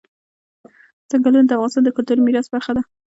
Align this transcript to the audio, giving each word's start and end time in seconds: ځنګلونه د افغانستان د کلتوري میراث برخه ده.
ځنګلونه 1.09 1.45
د 1.47 1.51
افغانستان 1.55 1.83
د 1.85 1.89
کلتوري 1.97 2.21
میراث 2.21 2.47
برخه 2.53 2.71
ده. 2.77 2.81